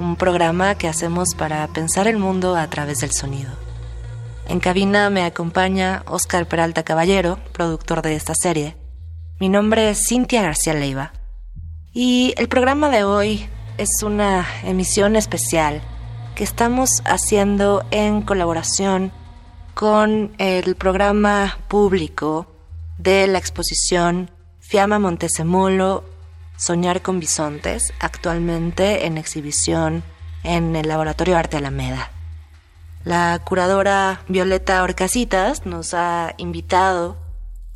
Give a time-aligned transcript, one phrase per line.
[0.00, 3.50] un programa que hacemos para pensar el mundo a través del sonido.
[4.48, 8.76] En cabina me acompaña Oscar Peralta Caballero, productor de esta serie.
[9.38, 11.12] Mi nombre es Cintia García Leiva
[11.92, 13.46] y el programa de hoy
[13.76, 15.82] es una emisión especial
[16.34, 19.12] que estamos haciendo en colaboración
[19.74, 22.46] con el programa público
[22.96, 24.30] de la exposición
[24.60, 26.04] Fiamma Montesemolo
[26.60, 30.02] Soñar con Bisontes, actualmente en exhibición
[30.42, 32.10] en el Laboratorio Arte Alameda.
[33.02, 37.16] La curadora Violeta Orcasitas nos ha invitado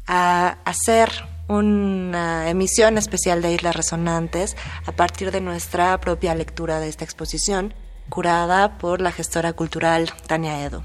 [0.06, 1.10] a hacer
[1.48, 7.72] una emisión especial de Islas Resonantes a partir de nuestra propia lectura de esta exposición,
[8.10, 10.84] curada por la gestora cultural Tania Edo.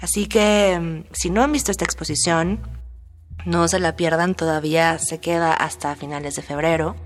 [0.00, 2.66] Así que, mm, si no han visto esta exposición,
[3.44, 6.96] no se la pierdan, todavía se queda hasta finales de febrero.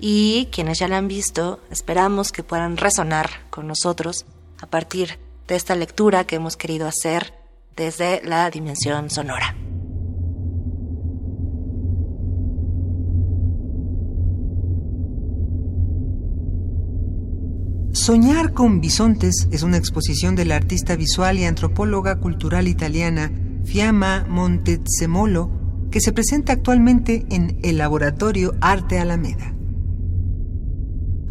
[0.00, 4.24] Y quienes ya la han visto, esperamos que puedan resonar con nosotros
[4.60, 7.34] a partir de esta lectura que hemos querido hacer
[7.76, 9.54] desde la dimensión sonora.
[17.92, 23.30] Soñar con bisontes es una exposición de la artista visual y antropóloga cultural italiana
[23.64, 25.50] Fiamma Montezemolo
[25.90, 29.59] que se presenta actualmente en el Laboratorio Arte Alameda.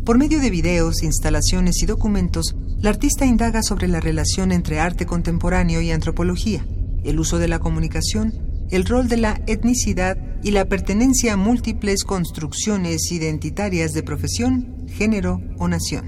[0.09, 5.05] Por medio de videos, instalaciones y documentos, la artista indaga sobre la relación entre arte
[5.05, 6.65] contemporáneo y antropología,
[7.03, 8.33] el uso de la comunicación,
[8.71, 15.43] el rol de la etnicidad y la pertenencia a múltiples construcciones identitarias de profesión, género
[15.59, 16.07] o nación.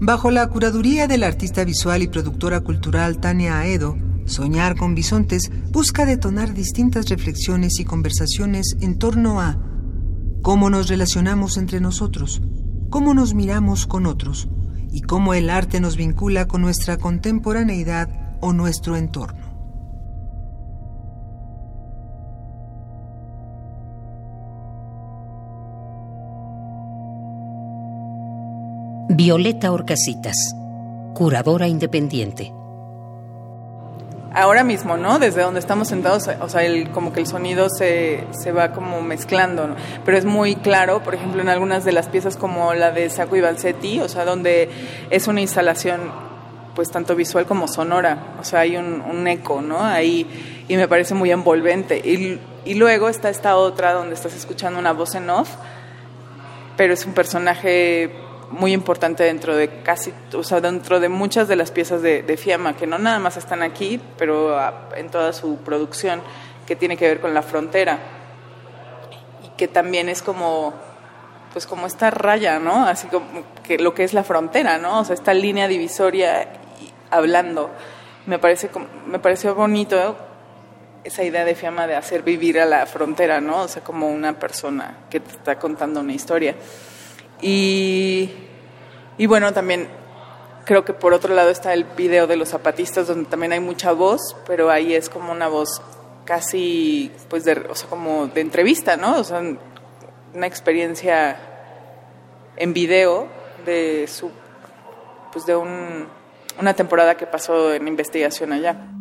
[0.00, 3.96] Bajo la curaduría de la artista visual y productora cultural Tania Aedo,
[4.26, 9.73] Soñar con bisontes busca detonar distintas reflexiones y conversaciones en torno a
[10.44, 12.42] cómo nos relacionamos entre nosotros,
[12.90, 14.46] cómo nos miramos con otros
[14.92, 18.10] y cómo el arte nos vincula con nuestra contemporaneidad
[18.42, 19.54] o nuestro entorno.
[29.08, 30.36] Violeta Orcasitas,
[31.14, 32.52] curadora independiente
[34.34, 35.18] ahora mismo, ¿no?
[35.18, 39.00] Desde donde estamos sentados, o sea, el, como que el sonido se, se va como
[39.00, 39.76] mezclando, ¿no?
[40.04, 43.36] Pero es muy claro, por ejemplo, en algunas de las piezas como la de Sacco
[43.36, 44.68] y Vanzetti, o sea, donde
[45.10, 46.12] es una instalación
[46.74, 49.80] pues tanto visual como sonora, o sea, hay un, un eco, ¿no?
[49.80, 51.98] Ahí, y me parece muy envolvente.
[51.98, 55.50] Y, y luego está esta otra donde estás escuchando una voz en off,
[56.76, 58.10] pero es un personaje
[58.54, 62.36] muy importante dentro de casi, o sea, dentro de muchas de las piezas de, de
[62.36, 64.56] Fiamma, que no nada más están aquí, pero
[64.96, 66.22] en toda su producción,
[66.66, 67.98] que tiene que ver con la frontera.
[69.44, 70.72] Y que también es como,
[71.52, 72.86] pues como esta raya, ¿no?
[72.86, 75.00] Así como que lo que es la frontera, ¿no?
[75.00, 76.48] O sea, esta línea divisoria
[77.10, 77.70] hablando.
[78.26, 78.70] Me parece,
[79.06, 80.16] me pareció bonito
[81.04, 83.62] esa idea de Fiamma de hacer vivir a la frontera, ¿no?
[83.62, 86.54] O sea, como una persona que te está contando una historia.
[87.46, 88.30] Y,
[89.18, 89.86] y bueno, también
[90.64, 93.92] creo que por otro lado está el video de los zapatistas donde también hay mucha
[93.92, 95.82] voz, pero ahí es como una voz
[96.24, 99.18] casi, pues, de, o sea, como de entrevista, ¿no?
[99.18, 99.42] O sea,
[100.32, 101.38] una experiencia
[102.56, 103.28] en video
[103.66, 104.30] de su,
[105.30, 106.08] pues, de un,
[106.58, 108.93] una temporada que pasó en investigación allá.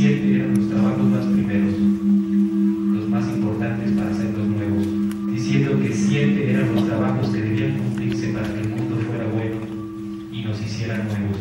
[0.00, 4.86] 17 eran los trabajos más primeros, los más importantes para hacernos nuevos,
[5.30, 9.56] diciendo que siete eran los trabajos que debían cumplirse para que el mundo fuera bueno
[10.32, 11.36] y nos hiciera nuevos.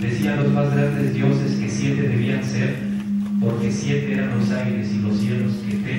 [0.00, 2.76] Decían los más grandes dioses que siete debían ser,
[3.38, 5.97] porque siete eran los aires y los cielos que te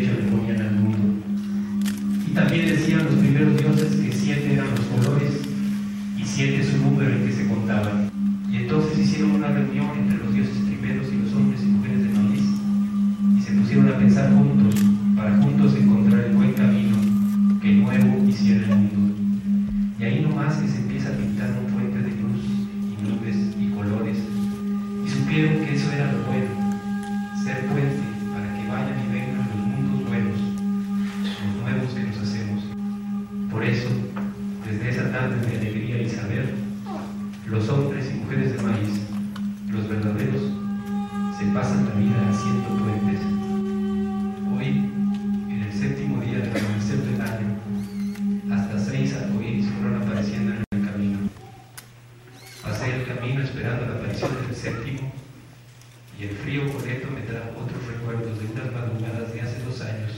[56.19, 60.11] y el frío boleto me trajo otros recuerdos de unas madrugadas de hace dos años,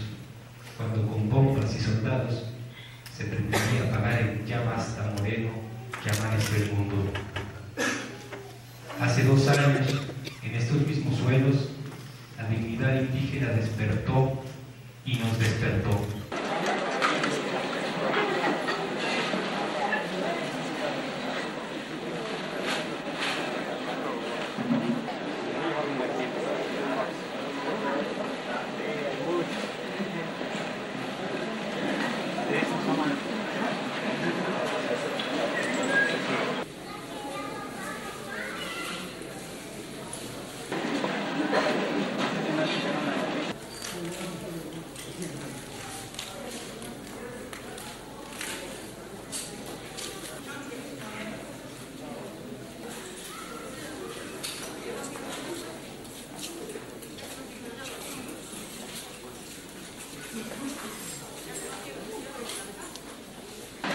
[0.76, 2.46] cuando con bombas y soldados
[3.16, 5.52] se pretendía apagar el ya basta moreno
[6.04, 6.96] que amanece el mundo.
[9.00, 10.02] Hace dos años,
[10.42, 11.70] en estos mismos suelos,
[12.38, 14.42] la dignidad indígena despertó
[15.06, 16.02] y nos despertó.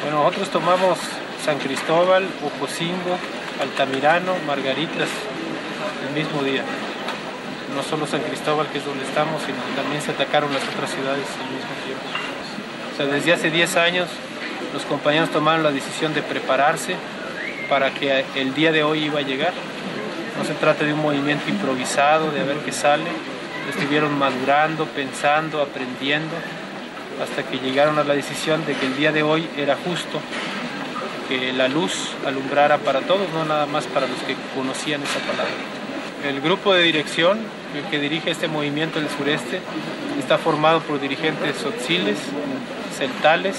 [0.06, 0.98] Bueno, nosotros tomamos
[1.44, 3.18] San Cristóbal, Ocosingo,
[3.60, 5.10] Altamirano, Margaritas
[6.08, 6.62] el mismo día.
[7.74, 10.90] No solo San Cristóbal, que es donde estamos, sino que también se atacaron las otras
[10.90, 12.04] ciudades al mismo tiempo.
[12.90, 14.08] O sea, desde hace 10 años
[14.72, 16.96] los compañeros tomaron la decisión de prepararse
[17.68, 19.52] para que el día de hoy iba a llegar.
[20.38, 23.10] No se trata de un movimiento improvisado, de a ver qué sale.
[23.68, 26.34] Estuvieron madurando, pensando, aprendiendo,
[27.22, 30.18] hasta que llegaron a la decisión de que el día de hoy era justo
[31.28, 35.52] que la luz alumbrara para todos, no nada más para los que conocían esa palabra.
[36.26, 37.38] El grupo de dirección
[37.90, 39.60] que dirige este movimiento del sureste
[40.18, 42.18] está formado por dirigentes tzotziles,
[42.96, 43.56] celtales,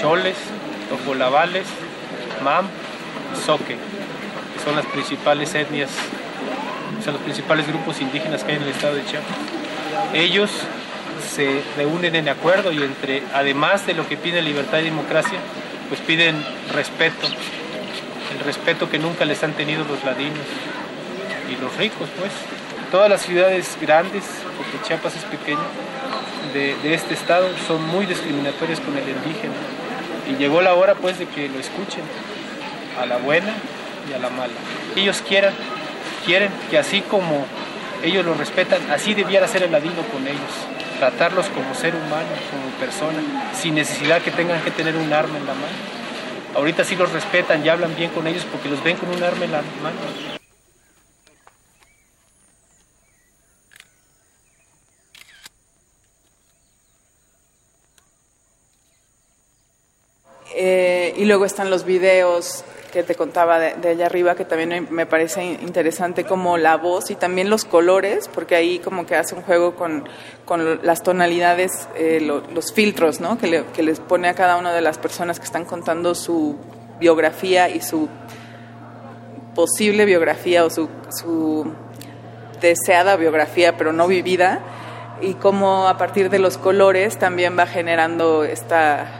[0.00, 0.36] choles,
[0.88, 1.66] tojolabales,
[2.44, 2.66] mam
[3.44, 5.90] soque, que son las principales etnias,
[7.04, 9.36] son los principales grupos indígenas que hay en el estado de Chiapas.
[10.14, 10.50] Ellos
[11.34, 15.38] se reúnen en acuerdo y entre, además de lo que pide libertad y democracia,
[15.88, 20.46] pues piden respeto, el respeto que nunca les han tenido los ladinos
[21.50, 22.32] y los ricos, pues.
[22.90, 24.24] Todas las ciudades grandes,
[24.56, 25.60] porque Chiapas es pequeño,
[26.54, 29.54] de, este estado son muy discriminatorias con el indígena.
[30.30, 32.02] Y llegó la hora pues de que lo escuchen,
[33.00, 33.52] a la buena
[34.08, 34.54] y a la mala.
[34.96, 35.52] Ellos quieran,
[36.24, 37.46] quieren que así como
[38.02, 42.68] ellos lo respetan, así debiera ser el ladino con ellos tratarlos como ser humano, como
[42.78, 45.98] persona, sin necesidad que tengan que tener un arma en la mano.
[46.54, 49.44] Ahorita sí los respetan y hablan bien con ellos porque los ven con un arma
[49.44, 49.96] en la mano.
[60.54, 64.88] Eh, y luego están los videos que te contaba de, de, allá arriba, que también
[64.90, 69.34] me parece interesante como la voz y también los colores, porque ahí como que hace
[69.34, 70.08] un juego con,
[70.44, 73.38] con las tonalidades, eh, lo, los filtros, ¿no?
[73.38, 76.56] Que, le, les pone a cada una de las personas que están contando su
[76.98, 78.08] biografía y su
[79.54, 81.66] posible biografía o su, su
[82.60, 84.60] deseada biografía, pero no vivida,
[85.20, 89.17] y cómo a partir de los colores también va generando esta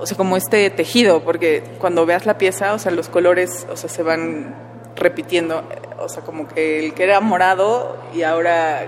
[0.00, 3.76] o sea, como este tejido, porque cuando veas la pieza, o sea, los colores, o
[3.76, 4.54] sea, se van
[4.96, 5.62] repitiendo,
[5.98, 8.86] o sea, como que el que era morado y ahora,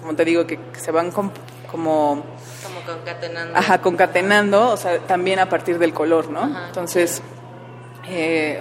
[0.00, 1.30] como te digo, que, que se van com,
[1.70, 2.24] como...
[2.62, 3.58] Como concatenando.
[3.58, 6.40] Ajá, concatenando, o sea, también a partir del color, ¿no?
[6.40, 6.66] Ajá.
[6.68, 7.22] Entonces,
[8.08, 8.60] eh,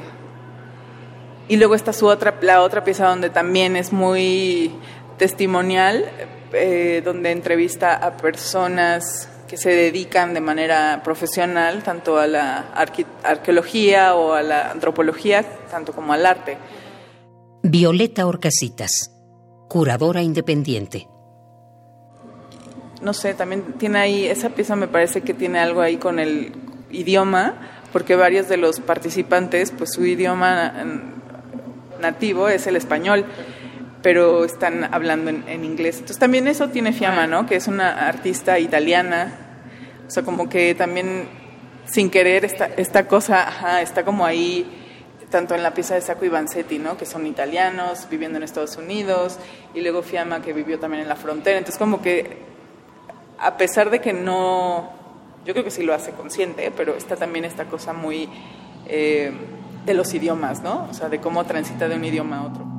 [1.48, 4.74] y luego está su otra, la otra pieza donde también es muy
[5.18, 6.10] testimonial,
[6.54, 13.06] eh, donde entrevista a personas que se dedican de manera profesional tanto a la arque
[13.22, 16.58] arqueología o a la antropología, tanto como al arte.
[17.62, 19.12] Violeta Orcasitas,
[19.68, 21.10] curadora independiente.
[23.02, 26.54] No sé, también tiene ahí, esa pieza me parece que tiene algo ahí con el
[26.90, 27.56] idioma,
[27.92, 30.72] porque varios de los participantes, pues su idioma
[32.00, 33.26] nativo es el español,
[34.02, 35.96] pero están hablando en, inglés.
[35.96, 37.46] Entonces también eso tiene Fiamma, ¿no?
[37.46, 39.34] Que es una artista italiana,
[40.08, 41.28] o sea, como que también
[41.86, 44.66] sin querer esta, esta cosa, está como ahí
[45.32, 46.98] tanto en la pieza de Sacco y Vanzetti, ¿no?
[46.98, 49.40] que son italianos, viviendo en Estados Unidos,
[49.74, 51.58] y luego Fiamma, que vivió también en la frontera.
[51.58, 52.38] Entonces, como que,
[53.40, 54.92] a pesar de que no,
[55.46, 58.30] yo creo que sí lo hace consciente, pero está también esta cosa muy
[58.88, 59.32] eh,
[59.86, 60.88] de los idiomas, ¿no?
[60.90, 62.71] O sea, de cómo transita de un idioma a otro.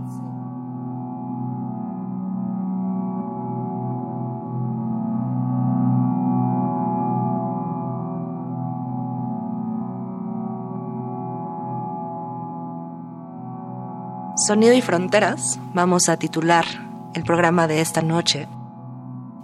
[14.47, 16.65] Sonido y Fronteras, vamos a titular
[17.15, 18.49] el programa de esta noche.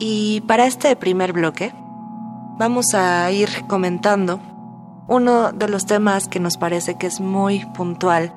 [0.00, 1.72] Y para este primer bloque,
[2.58, 4.40] vamos a ir comentando
[5.06, 8.32] uno de los temas que nos parece que es muy puntual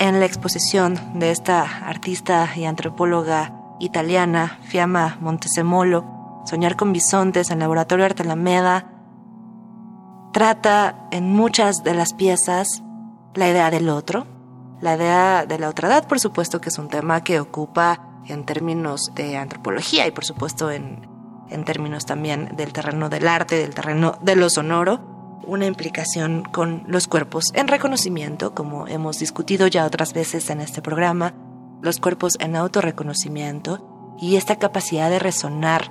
[0.00, 7.60] en la exposición de esta artista y antropóloga italiana, Fiamma Montesemolo, Soñar con bisontes en
[7.60, 8.90] Laboratorio Arte Alameda,
[10.32, 12.82] trata en muchas de las piezas
[13.34, 14.26] la idea del otro,
[14.80, 18.44] la idea de la otra edad, por supuesto que es un tema que ocupa en
[18.44, 21.08] términos de antropología y por supuesto en,
[21.50, 25.00] en términos también del terreno del arte, del terreno de lo sonoro,
[25.46, 30.82] una implicación con los cuerpos en reconocimiento, como hemos discutido ya otras veces en este
[30.82, 31.34] programa,
[31.82, 35.90] los cuerpos en autorreconocimiento y esta capacidad de resonar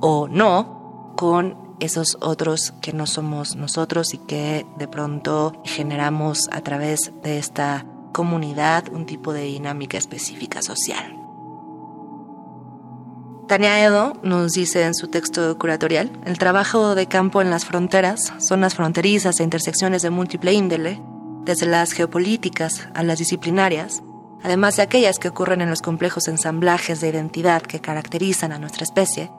[0.00, 6.62] o no con esos otros que no somos nosotros y que de pronto generamos a
[6.62, 7.84] través de esta
[8.16, 11.14] comunidad un tipo de dinámica específica social.
[13.46, 18.32] Tania Edo nos dice en su texto curatorial, el trabajo de campo en las fronteras,
[18.38, 20.98] zonas fronterizas e intersecciones de múltiple índole,
[21.44, 24.02] desde las geopolíticas a las disciplinarias,
[24.42, 28.84] además de aquellas que ocurren en los complejos ensamblajes de identidad que caracterizan a nuestra
[28.84, 29.30] especie,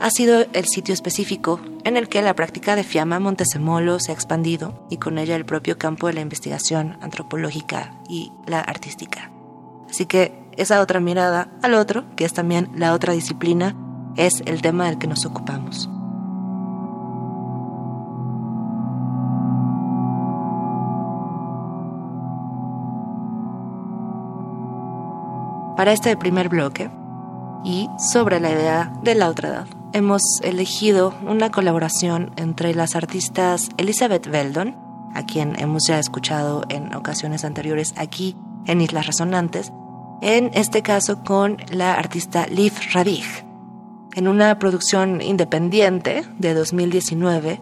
[0.00, 4.14] ha sido el sitio específico en el que la práctica de Fiamma Montesemolo se ha
[4.14, 9.30] expandido y con ella el propio campo de la investigación antropológica y la artística.
[9.90, 13.76] Así que esa otra mirada al otro, que es también la otra disciplina,
[14.16, 15.90] es el tema del que nos ocupamos.
[25.76, 26.90] Para este primer bloque,
[27.64, 33.68] y sobre la idea de la otra edad hemos elegido una colaboración entre las artistas
[33.76, 34.76] Elizabeth Veldon,
[35.14, 39.72] a quien hemos ya escuchado en ocasiones anteriores aquí en Islas Resonantes,
[40.22, 43.24] en este caso con la artista Liv Radig,
[44.14, 47.60] en una producción independiente de 2019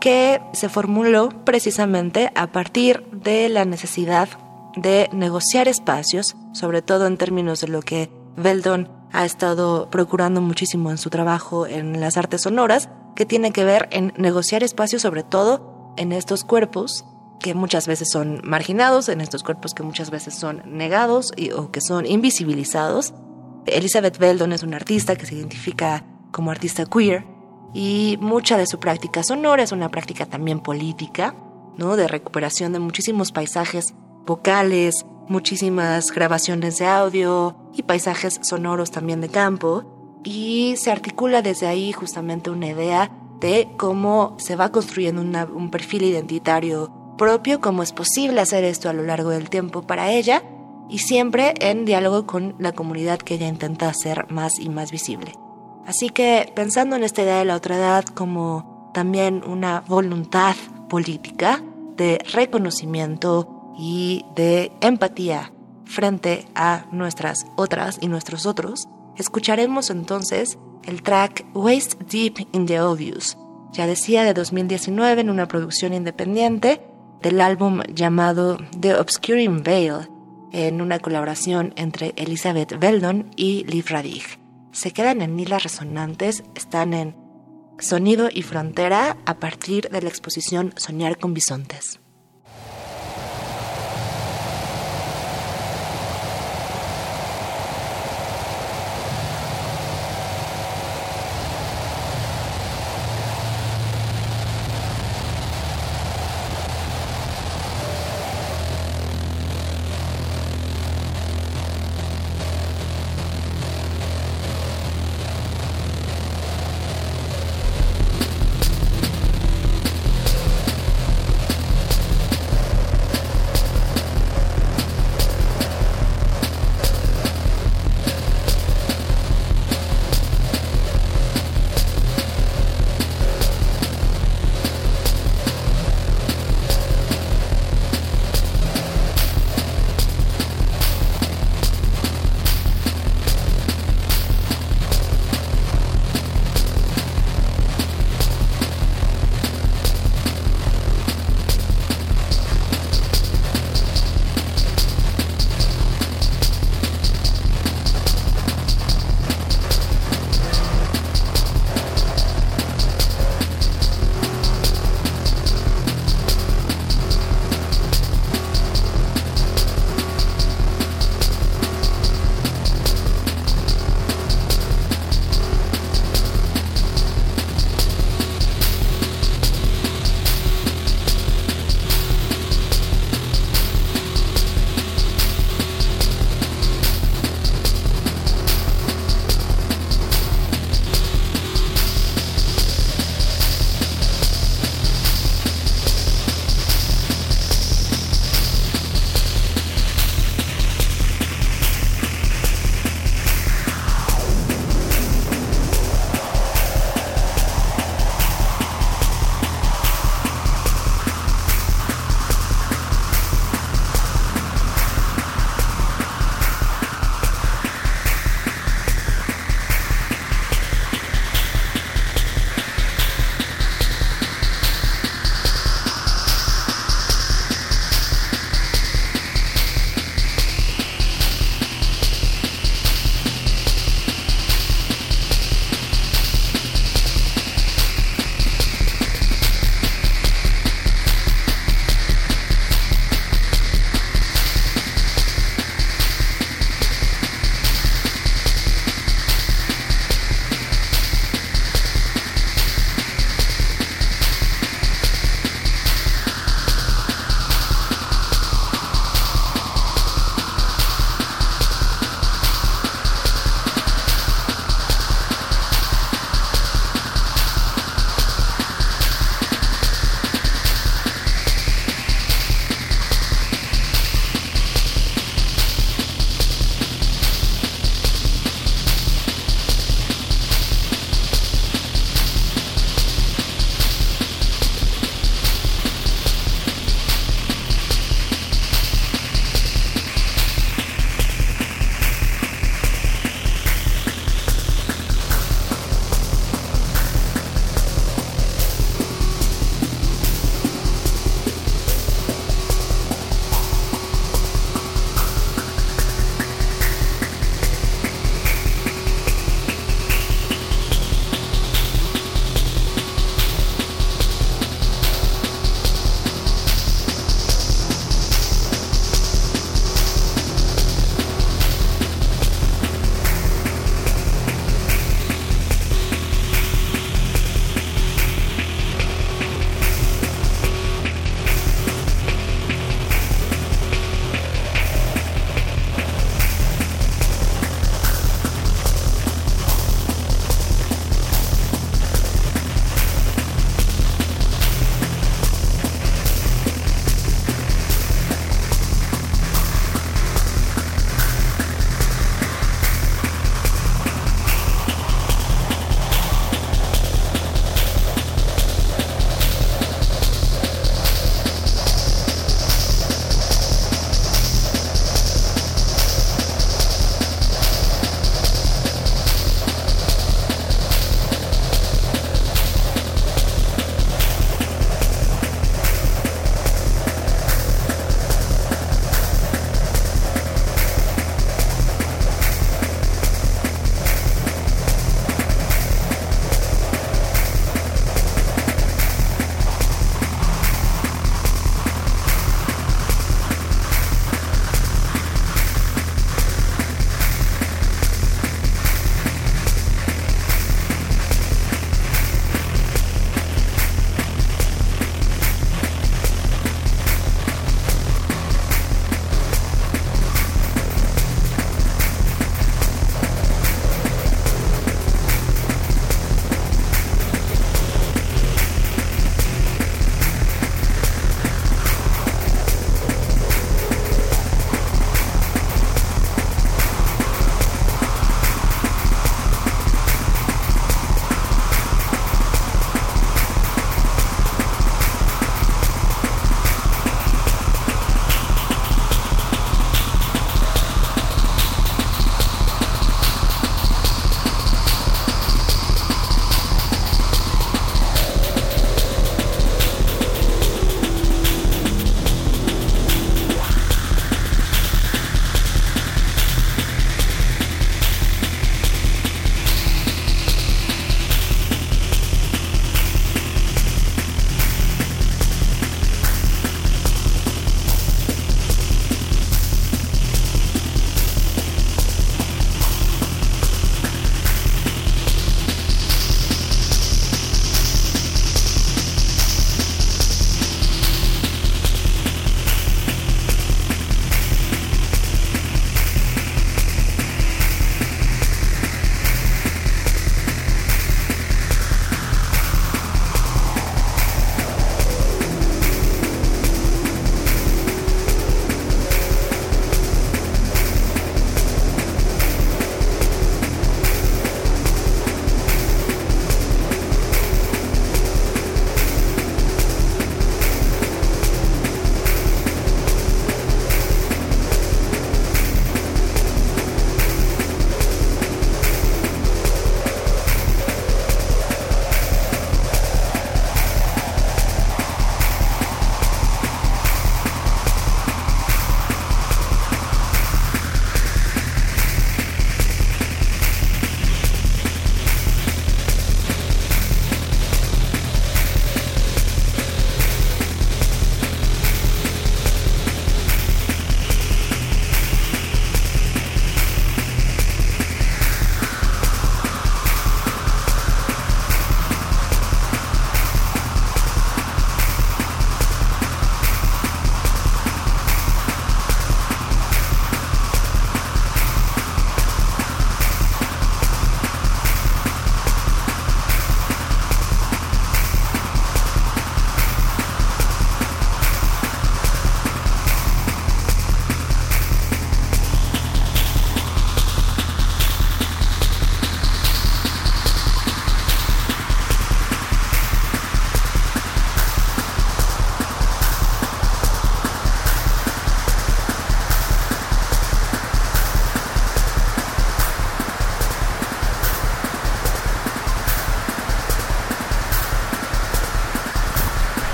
[0.00, 4.28] que se formuló precisamente a partir de la necesidad
[4.76, 10.90] de negociar espacios, sobre todo en términos de lo que Veldon ha estado procurando muchísimo
[10.90, 15.22] en su trabajo en las artes sonoras, que tiene que ver en negociar espacios sobre
[15.22, 17.04] todo en estos cuerpos
[17.38, 21.80] que muchas veces son marginados, en estos cuerpos que muchas veces son negados o que
[21.80, 23.14] son invisibilizados.
[23.66, 27.24] Elizabeth Veldon es una artista que se identifica como artista queer
[27.72, 31.36] y mucha de su práctica sonora es una práctica también política,
[31.76, 31.94] ¿no?
[31.96, 33.94] de recuperación de muchísimos paisajes
[34.26, 39.84] vocales, muchísimas grabaciones de audio y paisajes sonoros también de campo.
[40.24, 46.04] Y se articula desde ahí justamente una idea de cómo se va construyendo un perfil
[46.04, 50.42] identitario propio, cómo es posible hacer esto a lo largo del tiempo para ella
[50.88, 55.32] y siempre en diálogo con la comunidad que ella intenta hacer más y más visible.
[55.86, 60.54] Así que pensando en esta idea de la otra edad como también una voluntad
[60.88, 61.62] política
[61.96, 65.52] de reconocimiento y de empatía
[65.84, 72.80] frente a nuestras otras y nuestros otros, escucharemos entonces el track Waste Deep in the
[72.80, 73.36] Obvious,
[73.72, 76.80] ya decía de 2019 en una producción independiente
[77.22, 80.08] del álbum llamado The Obscuring Veil,
[80.52, 84.22] en una colaboración entre Elizabeth Veldon y Liv Radig.
[84.70, 87.16] Se quedan en hilas resonantes, están en
[87.78, 91.98] Sonido y Frontera a partir de la exposición Soñar con Bisontes.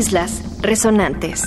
[0.00, 1.42] Islas Resonantes.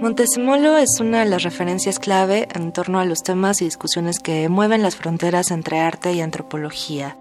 [0.00, 4.48] Montesimolo es una de las referencias clave en torno a los temas y discusiones que
[4.48, 7.16] mueven las fronteras entre arte y antropología,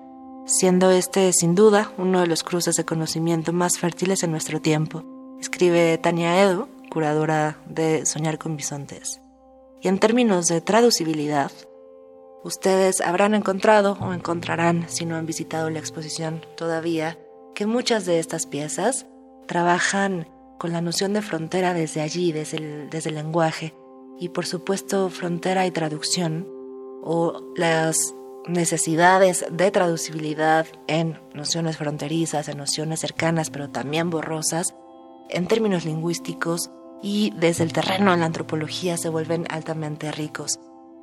[0.45, 5.03] siendo este sin duda uno de los cruces de conocimiento más fértiles en nuestro tiempo,
[5.39, 9.21] escribe Tania Edo, curadora de Soñar con Bisontes.
[9.81, 11.51] Y en términos de traducibilidad,
[12.43, 17.17] ustedes habrán encontrado o encontrarán, si no han visitado la exposición todavía,
[17.55, 19.05] que muchas de estas piezas
[19.47, 20.27] trabajan
[20.59, 23.73] con la noción de frontera desde allí, desde el, desde el lenguaje,
[24.19, 26.47] y por supuesto frontera y traducción,
[27.03, 28.15] o las
[28.47, 34.75] necesidades de traducibilidad en nociones fronterizas, en nociones cercanas, pero también borrosas,
[35.29, 36.69] en términos lingüísticos
[37.01, 40.59] y desde el terreno de la antropología se vuelven altamente ricos.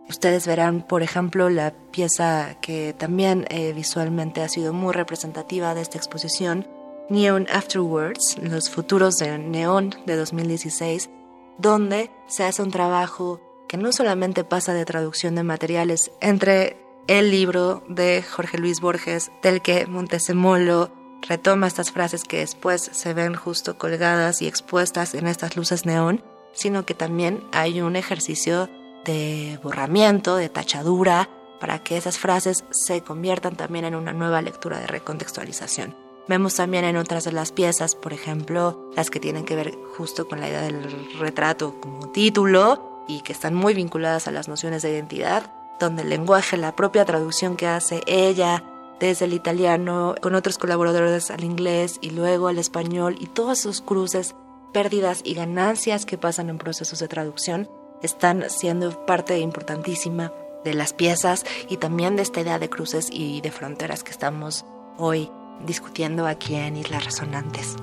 [0.09, 5.83] Ustedes verán, por ejemplo, la pieza que también eh, visualmente ha sido muy representativa de
[5.83, 6.67] esta exposición,
[7.09, 11.11] Neon Afterwards, los futuros de Neon de 2016,
[11.59, 17.31] donde se hace un trabajo que no solamente pasa de traducción de materiales entre el
[17.31, 20.91] libro de Jorge Luis Borges, del que Montesemolo
[21.23, 26.23] retoma estas frases que después se ven justo colgadas y expuestas en estas luces neón,
[26.53, 28.69] sino que también hay un ejercicio
[29.05, 31.29] de borramiento, de tachadura,
[31.61, 35.95] para que esas frases se conviertan también en una nueva lectura de recontextualización.
[36.27, 40.29] Vemos también en otras de las piezas, por ejemplo, las que tienen que ver justo
[40.29, 44.83] con la idea del retrato como título y que están muy vinculadas a las nociones
[44.83, 48.63] de identidad, donde el lenguaje, la propia traducción que hace ella
[49.01, 53.81] desde el italiano con otros colaboradores al inglés y luego al español y todos esos
[53.81, 54.37] cruces,
[54.73, 57.69] pérdidas y ganancias que pasan en procesos de traducción
[58.03, 60.33] están siendo parte importantísima
[60.65, 64.65] de las piezas y también de esta idea de cruces y de fronteras que estamos
[64.99, 65.31] hoy
[65.67, 67.77] discutiendo aquí en Islas Resonantes.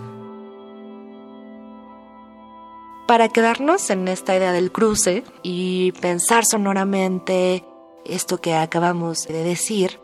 [3.07, 7.63] Para quedarnos en esta idea del cruce y pensar sonoramente
[8.09, 9.99] esto que acabamos de decir,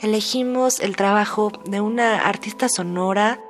[0.00, 3.40] elegimos el trabajo de una artista sonora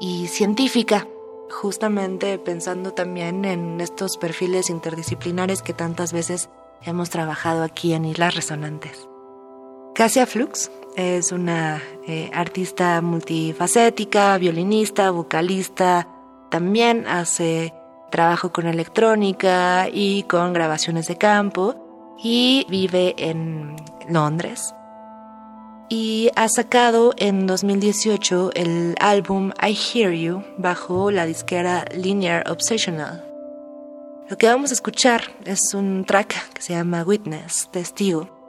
[0.00, 1.06] y científica,
[1.50, 6.48] justamente pensando también en estos perfiles interdisciplinares que tantas veces
[6.82, 9.08] hemos trabajado aquí en Islas Resonantes.
[9.94, 16.08] Cassia Flux es una eh, artista multifacética, violinista, vocalista,
[16.50, 17.72] también hace
[18.10, 21.81] trabajo con electrónica y con grabaciones de campo
[22.22, 23.76] y vive en
[24.08, 24.74] Londres.
[25.88, 33.24] Y ha sacado en 2018 el álbum I Hear You bajo la disquera Linear Obsessional.
[34.30, 38.42] Lo que vamos a escuchar es un track que se llama Witness, Testigo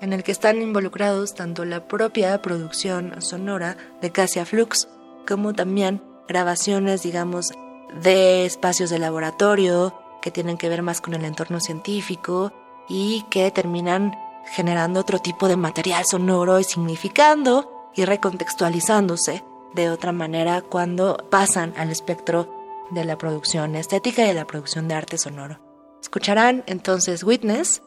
[0.00, 4.88] en el que están involucrados tanto la propia producción sonora de Cassia Flux
[5.26, 7.52] como también grabaciones, digamos,
[8.02, 12.52] de espacios de laboratorio que tienen que ver más con el entorno científico
[12.88, 14.16] y que terminan
[14.52, 21.74] generando otro tipo de material sonoro y significando y recontextualizándose de otra manera cuando pasan
[21.76, 22.54] al espectro
[22.90, 25.60] de la producción estética y de la producción de arte sonoro.
[26.00, 27.82] Escucharán entonces Witness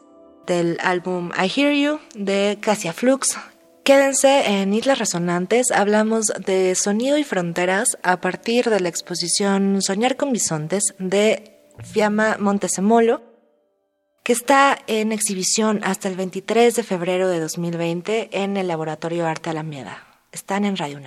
[0.46, 3.36] del álbum I Hear You de Cassia Flux.
[3.84, 10.16] Quédense en Islas Resonantes, hablamos de sonido y fronteras a partir de la exposición Soñar
[10.16, 13.22] con Bisontes de Fiamma Montesemolo,
[14.22, 19.50] que está en exhibición hasta el 23 de febrero de 2020 en el Laboratorio Arte
[19.50, 20.06] Alameda.
[20.30, 21.00] Están en Radio.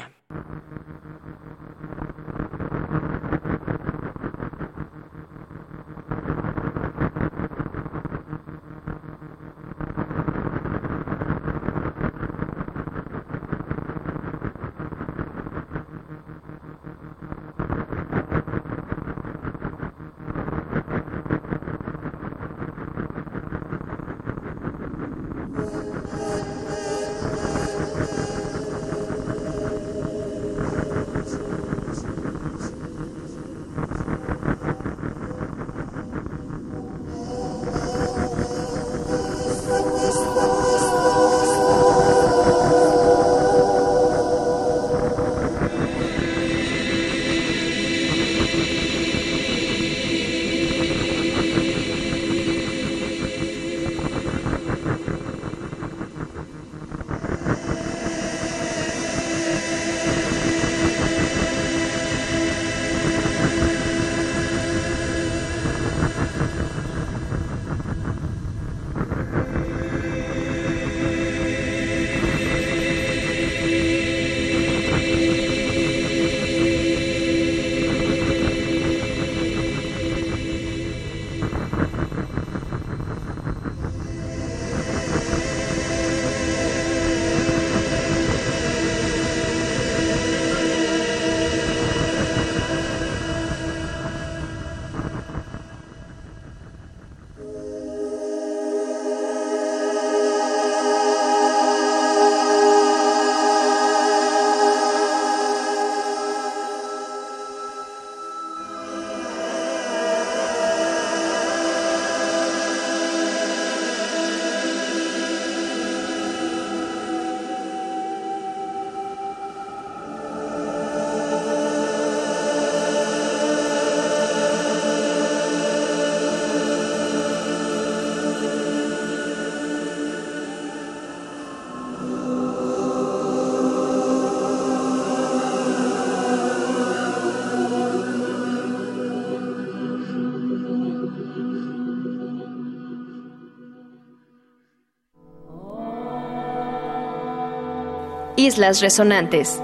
[148.46, 149.60] Islas Resonantes.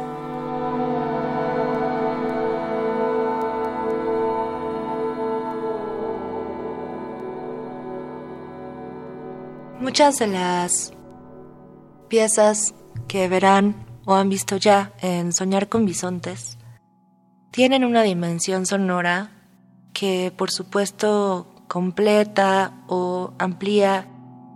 [9.79, 10.93] Muchas de las
[12.07, 12.73] piezas
[13.07, 16.57] que verán o han visto ya en Soñar con Bisontes
[17.51, 19.29] tienen una dimensión sonora
[19.93, 24.07] que por supuesto completa o amplía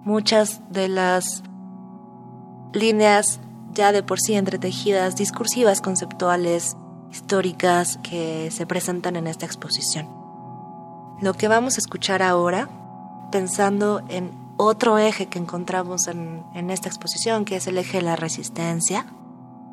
[0.04, 1.44] muchas de las
[2.74, 3.40] líneas
[3.76, 6.76] ya de por sí entretejidas, discursivas, conceptuales,
[7.12, 10.10] históricas que se presentan en esta exposición.
[11.22, 12.70] Lo que vamos a escuchar ahora,
[13.32, 18.04] pensando en otro eje que encontramos en, en esta exposición, que es el eje de
[18.04, 19.06] la resistencia,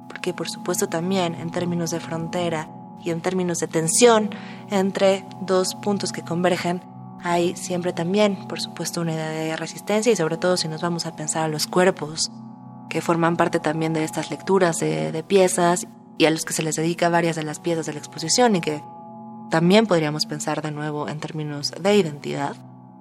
[0.09, 2.69] porque por supuesto también en términos de frontera
[3.03, 4.31] y en términos de tensión
[4.71, 6.83] entre dos puntos que convergen,
[7.25, 11.07] hay siempre también, por supuesto, una idea de resistencia y sobre todo si nos vamos
[11.07, 12.33] a pensar a los cuerpos
[12.93, 15.87] que forman parte también de estas lecturas de, piezas
[16.19, 18.61] y a los que se les dedica varias de las piezas de la exposición y
[18.61, 18.83] que
[19.49, 22.55] también podríamos pensar de nuevo en términos de identidad.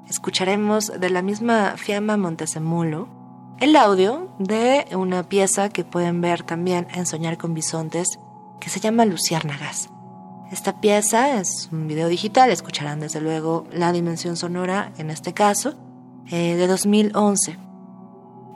[0.08, 3.10] Escucharemos de la misma Fiamma Montesemulo
[3.60, 8.18] el audio de una pieza que pueden ver también en Soñar con Bisontes
[8.62, 9.90] que se llama Luciérnagas.
[10.54, 15.74] Esta pieza es un video digital, escucharán desde luego la dimensión sonora en este caso,
[16.32, 17.71] eh, de 2011.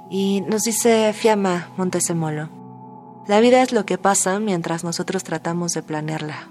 [0.10, 2.50] Y nos dice Fiamma Montesemolo,
[3.28, 6.50] la vida es lo que pasa mientras nosotros tratamos de planearla.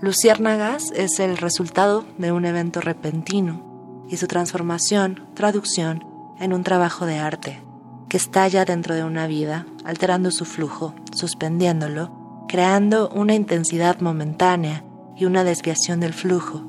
[0.00, 6.04] Luciérnagas es el resultado de un evento repentino y su transformación, traducción,
[6.38, 7.62] en un trabajo de arte
[8.08, 14.84] que estalla dentro de una vida, alterando su flujo, suspendiéndolo creando una intensidad momentánea
[15.16, 16.62] y una desviación del flujo,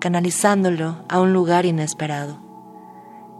[0.00, 2.38] canalizándolo a un lugar inesperado.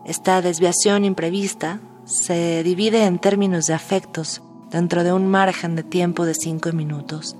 [0.04, 1.80] Esta desviación imprevista
[2.10, 7.36] se divide en términos de afectos dentro de un margen de tiempo de cinco minutos.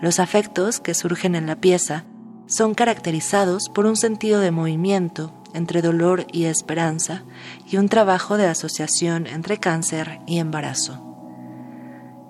[0.00, 2.04] Los afectos que surgen en la pieza
[2.46, 7.22] son caracterizados por un sentido de movimiento entre dolor y esperanza
[7.70, 11.11] y un trabajo de asociación entre cáncer y embarazo.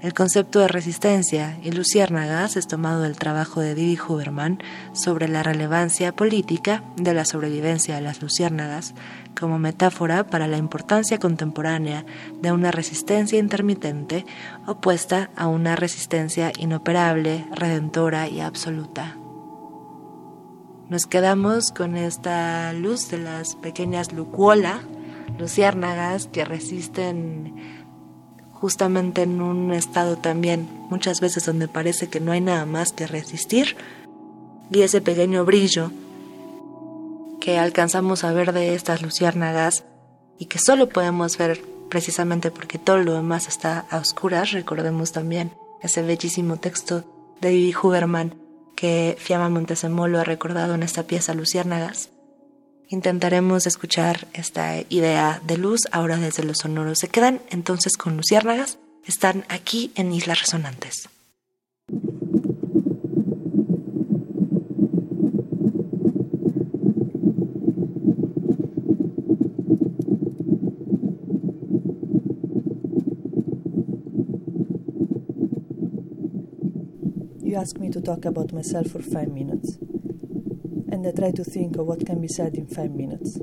[0.03, 4.59] El concepto de resistencia y luciérnagas es tomado del trabajo de Didi Huberman
[4.93, 8.95] sobre la relevancia política de la sobrevivencia de las luciérnagas
[9.39, 12.05] como metáfora para la importancia contemporánea
[12.41, 14.27] de una resistencia intermitente
[14.67, 19.17] opuesta a una resistencia inoperable, redentora y absoluta.
[20.89, 24.81] Nos quedamos con esta luz de las pequeñas lucuola,
[25.39, 27.82] luciérnagas que resisten
[28.63, 33.09] justamente en un estado también muchas veces donde parece que no hay nada más que
[33.09, 33.77] resistir.
[34.71, 35.91] Y ese pequeño brillo
[37.41, 39.83] que alcanzamos a ver de estas luciérnagas
[40.39, 45.51] y que solo podemos ver precisamente porque todo lo demás está a oscuras, recordemos también
[45.83, 47.03] ese bellísimo texto
[47.41, 48.37] de Vivi Huberman
[48.77, 52.11] que Fiamma Montesemolo ha recordado en esta pieza Luciérnagas,
[52.93, 56.99] intentaremos escuchar esta idea de luz ahora desde los sonoros.
[56.99, 61.09] Se quedan entonces con luciérnagas, están aquí en Islas Resonantes.
[77.43, 79.79] You ask me to talk about myself for five minutes.
[80.93, 83.41] And I try to think of what can be said in five minutes.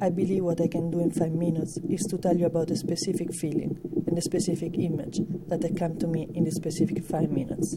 [0.00, 2.76] I believe what I can do in five minutes is to tell you about a
[2.76, 7.30] specific feeling and a specific image that had come to me in the specific five
[7.30, 7.76] minutes,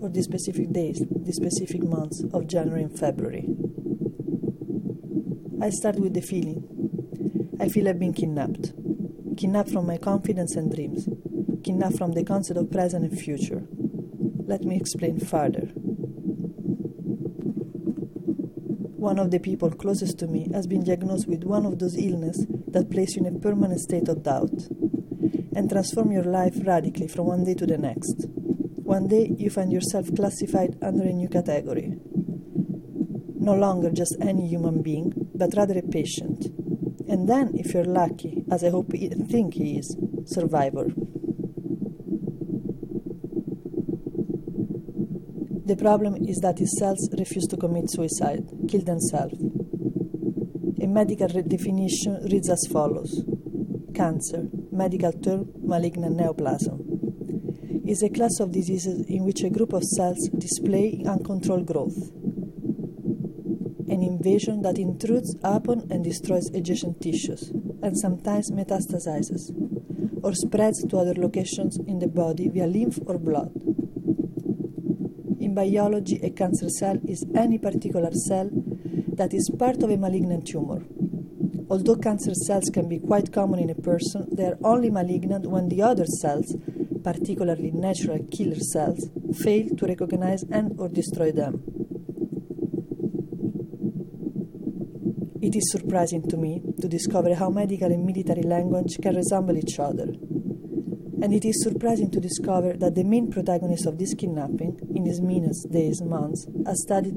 [0.00, 3.46] or the specific days, the specific months of January and February.
[5.62, 6.64] I start with the feeling.
[7.60, 8.72] I feel I've been kidnapped.
[9.36, 11.06] Kidnapped from my confidence and dreams.
[11.62, 13.66] Kidnapped from the concept of present and future.
[14.46, 15.68] Let me explain further.
[19.10, 22.46] One of the people closest to me has been diagnosed with one of those illnesses
[22.68, 24.54] that place you in a permanent state of doubt
[25.56, 28.28] and transform your life radically from one day to the next.
[28.84, 31.98] One day you find yourself classified under a new category.
[33.34, 36.44] No longer just any human being, but rather a patient.
[37.08, 40.86] And then, if you're lucky, as I hope and think he is, survivor.
[45.70, 49.38] The problem is that his cells refuse to commit suicide, kill themselves.
[50.82, 53.22] A medical definition reads as follows
[53.94, 59.84] Cancer, medical term malignant neoplasm, is a class of diseases in which a group of
[59.84, 62.10] cells display uncontrolled growth,
[63.86, 69.52] an invasion that intrudes upon and destroys adjacent tissues, and sometimes metastasizes,
[70.24, 73.69] or spreads to other locations in the body via lymph or blood.
[75.50, 78.48] In biology, a cancer cell is any particular cell
[79.14, 80.84] that is part of a malignant tumor.
[81.68, 85.68] Although cancer cells can be quite common in a person, they are only malignant when
[85.68, 86.54] the other cells,
[87.02, 89.10] particularly natural killer cells,
[89.42, 91.64] fail to recognize and or destroy them.
[95.42, 99.80] It is surprising to me to discover how medical and military language can resemble each
[99.80, 100.12] other.
[101.22, 105.20] And it is surprising to discover that the main protagonist of this kidnapping, in his
[105.20, 107.14] minutes, days, months, has studied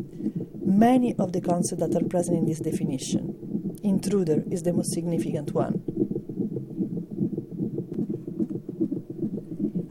[0.65, 3.79] many of the concepts that are present in this definition.
[3.83, 5.83] Intruder is the most significant one.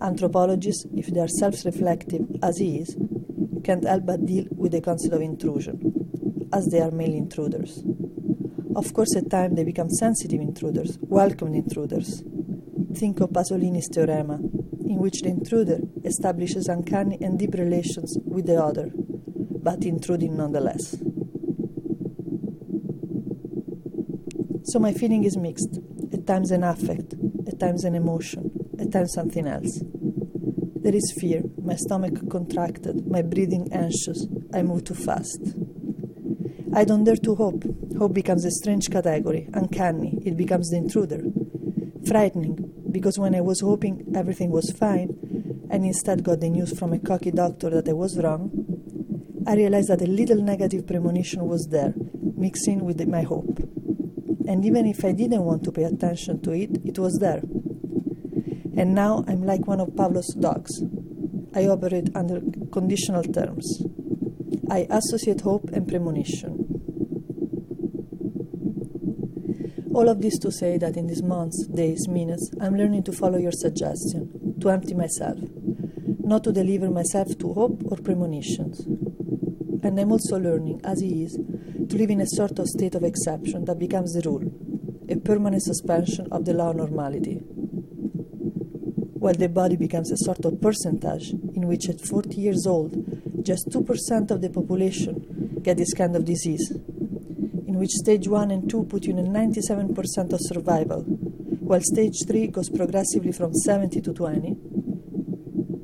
[0.03, 2.97] Anthropologists, if they are self reflective, as he is,
[3.65, 7.83] can't help but deal with the concept of intrusion, as they are male intruders.
[8.75, 12.23] Of course, at times they become sensitive intruders, welcomed intruders.
[12.95, 14.39] Think of Pasolini's theorema,
[14.85, 20.97] in which the intruder establishes uncanny and deep relations with the other, but intruding nonetheless.
[24.65, 25.79] So my feeling is mixed,
[26.13, 27.15] at times an affect,
[27.49, 29.83] at times an emotion, at times something else.
[30.83, 35.41] There is fear, my stomach contracted, my breathing anxious, I move too fast.
[36.75, 37.65] I don't dare to hope.
[37.99, 41.23] Hope becomes a strange category, uncanny, it becomes the intruder.
[42.07, 45.17] Frightening, because when I was hoping everything was fine,
[45.71, 48.51] and instead got the news from a cocky doctor that I was wrong,
[49.47, 51.95] I realized that a little negative premonition was there,
[52.37, 53.59] mixing with my hope.
[54.47, 57.43] And even if I didn't want to pay attention to it, it was there.
[58.77, 60.83] And now I'm like one of Pavlov's dogs.
[61.55, 62.41] I operate under
[62.73, 63.83] conditional terms.
[64.71, 66.62] I associate hope and premonition.
[69.95, 73.37] All of this to say that in these months, days, minutes, I'm learning to follow
[73.37, 75.39] your suggestion, to empty myself,
[76.21, 78.81] not to deliver myself to hope or premonitions.
[79.83, 83.05] And I'm also learning, as he is, to live in a sort of state of
[83.05, 84.51] exception that becomes the rule,
[85.11, 87.35] a permanent suspension of the law of normality.
[89.23, 93.69] While the body becomes a sort of percentage in which at 40 years old, just
[93.69, 96.73] 2% of the population get this kind of disease,
[97.83, 102.71] which stage 1 and 2 put you in 97% of survival, while stage 3 goes
[102.71, 104.57] progressively from 70 to 20.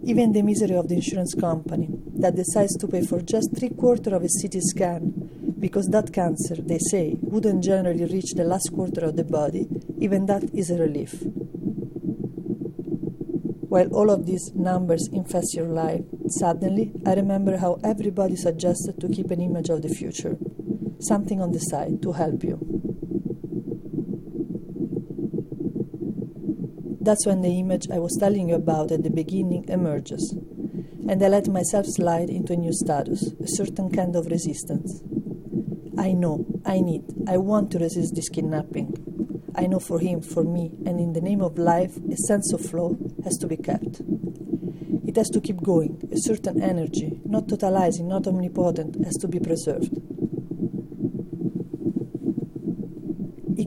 [0.05, 4.13] Even the misery of the insurance company that decides to pay for just three quarters
[4.13, 9.05] of a CT scan because that cancer, they say, wouldn't generally reach the last quarter
[9.05, 9.67] of the body,
[9.99, 11.21] even that is a relief.
[13.69, 19.09] While all of these numbers infest your life, suddenly I remember how everybody suggested to
[19.09, 20.39] keep an image of the future,
[21.01, 22.59] something on the side to help you.
[27.01, 30.37] That's when the image I was telling you about at the beginning emerges,
[31.09, 35.01] and I let myself slide into a new status, a certain kind of resistance.
[35.97, 38.95] I know, I need, I want to resist this kidnapping.
[39.55, 42.61] I know for him, for me, and in the name of life, a sense of
[42.61, 44.03] flow has to be kept.
[45.07, 49.41] It has to keep going, a certain energy, not totalizing, not omnipotent, has to be
[49.41, 49.97] preserved.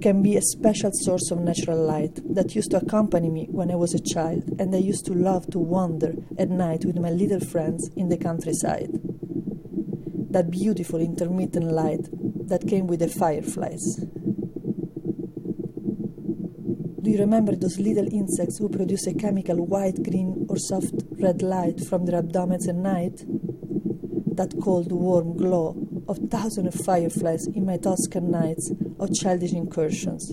[0.02, 3.76] Can be a special source of natural light that used to accompany me when I
[3.76, 7.40] was a child, and I used to love to wander at night with my little
[7.40, 8.90] friends in the countryside.
[10.32, 12.10] That beautiful intermittent light
[12.48, 13.98] that came with the fireflies.
[17.04, 21.44] Do you remember those little insects who produce a chemical white, green, or soft red
[21.44, 23.24] light from their abdomens at night?
[24.36, 25.78] That cold, warm glow
[26.08, 28.72] of thousands of fireflies in my Tuscan nights
[29.02, 30.32] of childish incursions.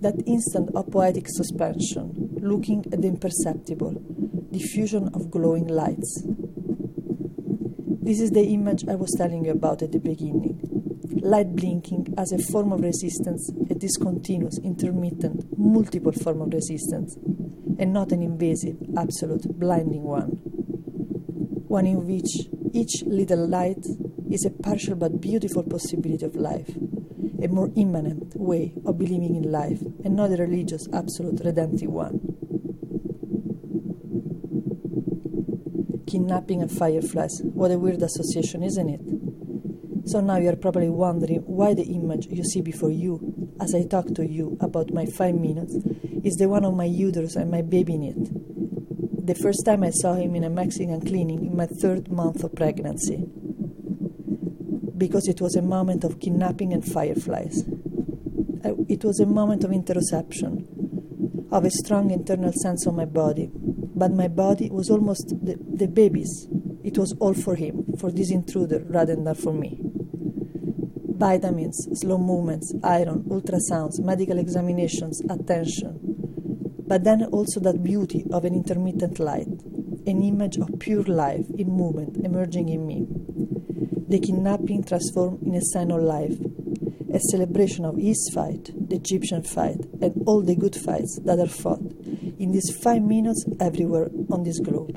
[0.00, 4.02] That instant of poetic suspension, looking at the imperceptible,
[4.50, 6.24] diffusion of glowing lights.
[8.02, 10.58] This is the image I was telling you about at the beginning.
[11.22, 17.16] Light blinking as a form of resistance, a discontinuous, intermittent, multiple form of resistance,
[17.78, 20.40] and not an invasive, absolute, blinding one.
[21.68, 23.86] One in which each little light
[24.30, 26.74] is a partial but beautiful possibility of life,
[27.42, 32.20] a more immanent way of believing in life, and not a religious, absolute, redemptive one.
[36.06, 39.00] Kidnapping and fireflies, what a weird association, isn't it?
[40.08, 43.84] So now you are probably wondering why the image you see before you, as I
[43.84, 45.74] talk to you about my five minutes,
[46.24, 49.26] is the one of my uterus and my baby in it.
[49.26, 52.54] The first time I saw him in a Mexican clinic in my third month of
[52.54, 53.24] pregnancy.
[55.02, 57.64] Because it was a moment of kidnapping and fireflies.
[58.64, 60.64] Uh, it was a moment of interoception,
[61.50, 63.50] of a strong internal sense of my body.
[63.52, 66.46] But my body was almost the, the baby's.
[66.84, 69.80] It was all for him, for this intruder, rather than for me.
[71.16, 75.98] Vitamins, slow movements, iron, ultrasounds, medical examinations, attention.
[76.86, 81.70] But then also that beauty of an intermittent light, an image of pure life in
[81.70, 83.08] movement emerging in me.
[84.12, 86.38] The kidnapping transformed in a sign of life,
[87.14, 91.46] a celebration of his fight, the Egyptian fight, and all the good fights that are
[91.46, 91.80] fought
[92.38, 94.91] in these five minutes everywhere on this globe.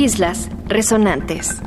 [0.00, 1.60] Islas Resonantes.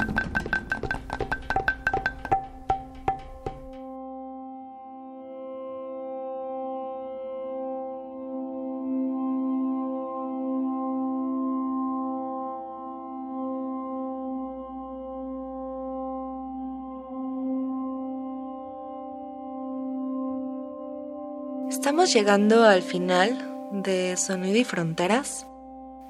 [21.69, 25.45] Estamos llegando al final de Sonido y Fronteras.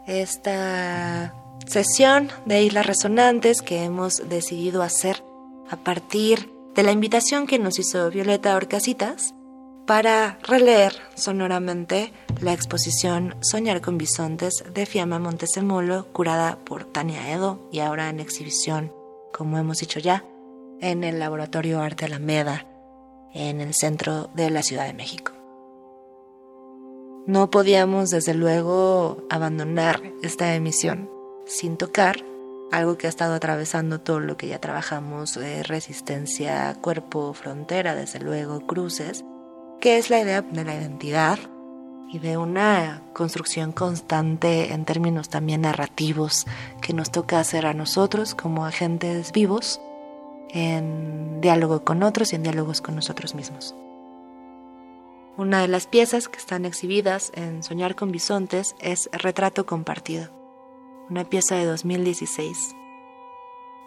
[0.07, 1.33] Esta
[1.65, 5.23] sesión de Islas Resonantes que hemos decidido hacer
[5.69, 9.33] a partir de la invitación que nos hizo Violeta Orcasitas
[9.85, 17.67] para releer sonoramente la exposición Soñar con Bisontes de Fiamma Montesemolo, curada por Tania Edo
[17.71, 18.93] y ahora en exhibición,
[19.33, 20.25] como hemos dicho ya,
[20.79, 22.65] en el Laboratorio Arte Alameda,
[23.33, 25.33] en el centro de la Ciudad de México.
[27.25, 31.09] No podíamos, desde luego, abandonar esta emisión
[31.45, 32.23] sin tocar
[32.73, 38.19] algo que ha estado atravesando todo lo que ya trabajamos, de resistencia, cuerpo, frontera, desde
[38.19, 39.23] luego, cruces,
[39.79, 41.37] que es la idea de la identidad
[42.11, 46.45] y de una construcción constante en términos también narrativos
[46.81, 49.79] que nos toca hacer a nosotros como agentes vivos
[50.49, 53.75] en diálogo con otros y en diálogos con nosotros mismos.
[55.37, 60.42] Una de las piezas que están exhibidas en Soñar con Bisontes es Retrato Compartido
[61.09, 62.75] una pieza de 2016,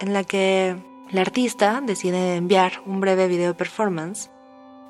[0.01, 0.77] en la que
[1.11, 4.31] la artista decide enviar un breve video performance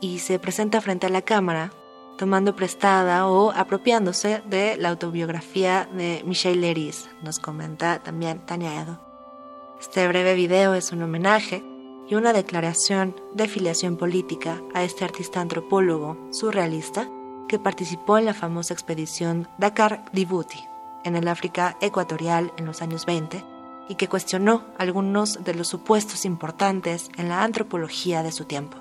[0.00, 1.72] y se presenta frente a la cámara
[2.16, 9.00] tomando prestada o apropiándose de la autobiografía de Michelle Leris, nos comenta también Tania Edo.
[9.78, 11.62] Este breve video es un homenaje
[12.08, 17.10] y una declaración de filiación política a este artista antropólogo surrealista
[17.48, 20.75] que participó en la famosa expedición Dakar Djibouti
[21.06, 23.42] en el África ecuatorial en los años 20
[23.88, 28.76] y que cuestionó algunos de los supuestos importantes en la antropología de su tiempo.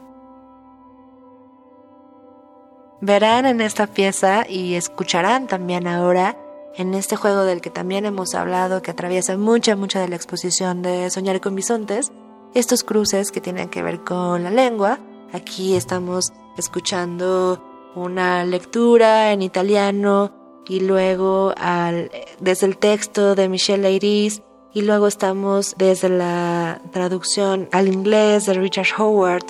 [3.02, 6.38] Verán en esta pieza y escucharán también ahora
[6.76, 10.82] en este juego del que también hemos hablado, que atraviesa mucha, mucha de la exposición
[10.82, 12.12] de Soñar con Bisontes,
[12.54, 15.00] estos cruces que tienen que ver con la lengua.
[15.32, 23.84] Aquí estamos escuchando una lectura en italiano y luego al, desde el texto de Michelle
[23.84, 24.42] Leiris
[24.74, 29.46] y luego estamos desde la traducción al inglés de Richard Howard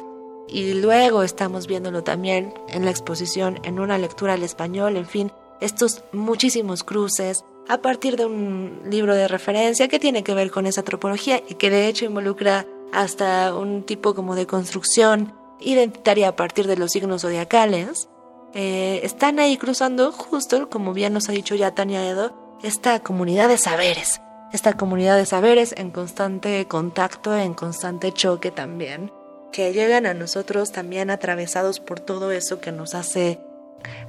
[0.47, 5.31] y luego estamos viéndolo también en la exposición en una lectura al español, en fin,
[5.61, 10.67] estos muchísimos cruces a partir de un libro de referencia que tiene que ver con
[10.67, 16.35] esa antropología y que de hecho involucra hasta un tipo como de construcción identitaria a
[16.35, 18.09] partir de los signos zodiacales
[18.55, 23.49] eh, están ahí cruzando justo, como bien nos ha dicho ya Tania Edo, esta comunidad
[23.49, 24.21] de saberes,
[24.53, 29.11] esta comunidad de saberes en constante contacto, en constante choque también,
[29.51, 33.41] que llegan a nosotros también atravesados por todo eso que nos hace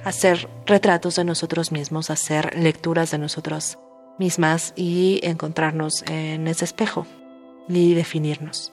[0.05, 3.77] hacer retratos de nosotros mismos, hacer lecturas de nosotros
[4.17, 7.05] mismas y encontrarnos en ese espejo
[7.67, 8.71] y definirnos.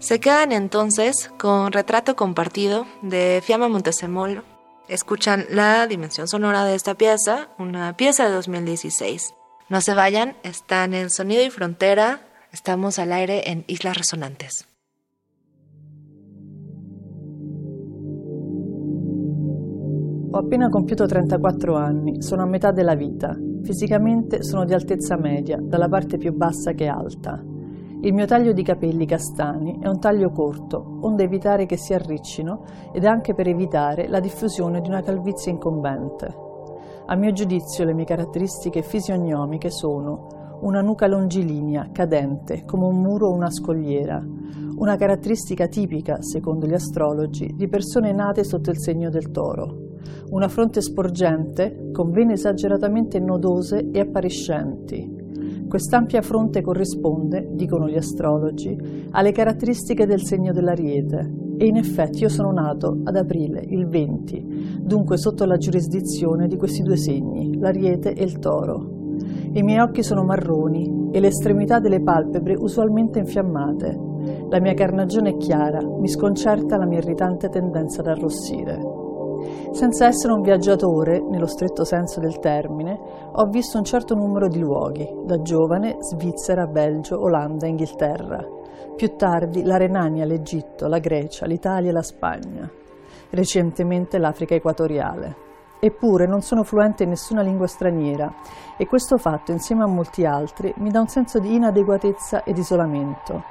[0.00, 4.44] Se quedan entonces con Retrato Compartido de Fiamma Montesemolo.
[4.88, 9.34] Escuchan la dimensión sonora de esta pieza, una pieza de 2016.
[9.68, 12.20] No se vayan, están en Sonido y Frontera,
[12.52, 14.68] estamos al aire en Islas Resonantes.
[20.30, 23.36] Ho appena compiuto 34 anni, sono a metà della vita.
[23.64, 27.42] Fisicamente sono di altezza media, dalla parte più bassa che alta.
[28.00, 32.62] Il mio taglio di capelli castani è un taglio corto, onde evitare che si arriccino
[32.92, 36.32] ed anche per evitare la diffusione di una calvizie incombente.
[37.06, 43.30] A mio giudizio le mie caratteristiche fisionomiche sono una nuca longilinea, cadente, come un muro
[43.30, 44.24] o una scogliera,
[44.76, 49.96] una caratteristica tipica, secondo gli astrologi, di persone nate sotto il segno del toro,
[50.30, 55.17] una fronte sporgente, con vene esageratamente nodose e appariscenti,
[55.68, 58.74] Quest'ampia fronte corrisponde, dicono gli astrologi,
[59.10, 64.80] alle caratteristiche del segno dell'Ariete e in effetti io sono nato ad aprile, il 20,
[64.80, 68.96] dunque sotto la giurisdizione di questi due segni, l'Ariete e il Toro.
[69.52, 73.98] I miei occhi sono marroni e le estremità delle palpebre usualmente infiammate.
[74.48, 78.97] La mia carnagione è chiara, mi sconcerta la mia irritante tendenza ad arrossire.
[79.72, 82.98] Senza essere un viaggiatore, nello stretto senso del termine,
[83.32, 88.44] ho visto un certo numero di luoghi, da giovane Svizzera, Belgio, Olanda, Inghilterra,
[88.96, 92.68] più tardi la Renania, l'Egitto, la Grecia, l'Italia e la Spagna,
[93.30, 95.46] recentemente l'Africa equatoriale.
[95.80, 98.34] Eppure non sono fluente in nessuna lingua straniera
[98.76, 103.44] e questo fatto, insieme a molti altri, mi dà un senso di inadeguatezza ed isolamento.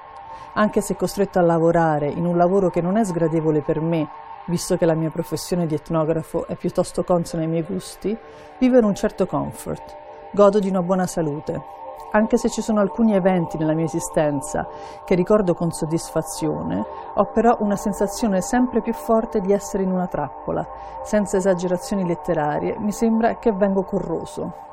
[0.55, 4.09] Anche se costretto a lavorare in un lavoro che non è sgradevole per me
[4.47, 8.17] visto che la mia professione di etnografo è piuttosto consona ai miei gusti,
[8.59, 9.95] vivo in un certo comfort,
[10.31, 11.75] godo di una buona salute.
[12.11, 14.65] Anche se ci sono alcuni eventi nella mia esistenza
[15.03, 16.85] che ricordo con soddisfazione,
[17.15, 20.65] ho però una sensazione sempre più forte di essere in una trappola.
[21.03, 24.66] Senza esagerazioni letterarie, mi sembra che vengo corroso.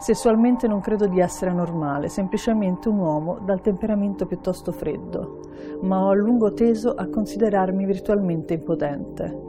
[0.00, 5.40] Sessualmente non credo di essere anormale, semplicemente un uomo dal temperamento piuttosto freddo,
[5.82, 9.48] ma ho a lungo teso a considerarmi virtualmente impotente.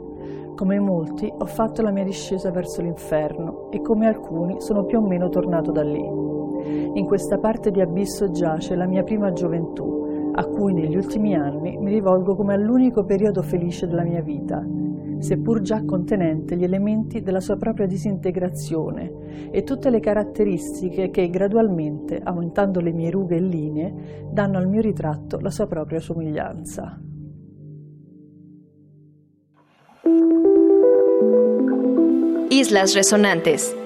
[0.54, 5.00] Come molti ho fatto la mia discesa verso l'inferno e come alcuni sono più o
[5.00, 6.04] meno tornato da lì.
[6.04, 10.01] In questa parte di abisso giace la mia prima gioventù,
[10.34, 14.64] a cui negli ultimi anni mi rivolgo come all'unico periodo felice della mia vita,
[15.18, 22.20] seppur già contenente gli elementi della sua propria disintegrazione e tutte le caratteristiche che gradualmente,
[22.22, 23.94] aumentando le mie rughe e linee,
[24.30, 27.00] danno al mio ritratto la sua propria somiglianza.
[32.48, 33.81] Islas Resonantes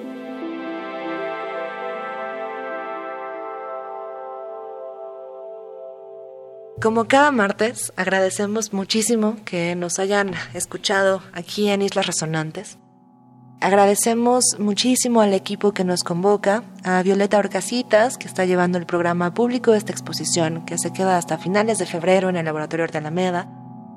[6.79, 12.77] Como cada martes, agradecemos muchísimo que nos hayan escuchado aquí en Islas Resonantes.
[13.59, 19.33] Agradecemos muchísimo al equipo que nos convoca, a Violeta Orcasitas, que está llevando el programa
[19.33, 22.99] público de esta exposición, que se queda hasta finales de febrero en el Laboratorio de
[22.99, 23.49] Alameda.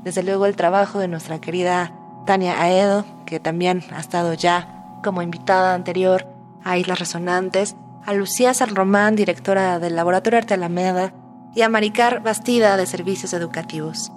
[0.02, 1.92] Desde luego el trabajo de nuestra querida
[2.24, 6.26] Tania Aedo, que también ha estado ya como invitada anterior
[6.64, 7.76] a Islas Resonantes,
[8.06, 11.12] a Lucía San Román, directora del Laboratorio Arte Alameda,
[11.54, 14.12] y a Maricar Bastida de Servicios Educativos.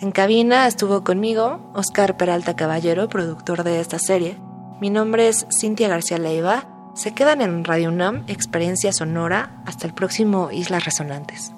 [0.00, 4.38] En cabina estuvo conmigo Oscar Peralta Caballero, productor de esta serie.
[4.80, 6.66] Mi nombre es Cintia García Leiva.
[6.94, 9.62] Se quedan en Radio UNAM, Experiencia Sonora.
[9.66, 11.52] Hasta el próximo Islas Resonantes.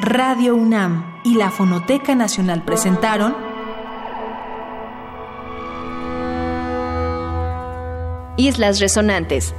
[0.00, 3.34] Radio UNAM y la Fonoteca Nacional presentaron
[8.36, 9.54] Islas Resonantes.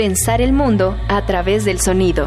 [0.00, 2.26] Pensar el mundo a través del sonido.